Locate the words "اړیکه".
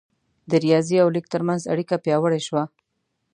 1.73-1.95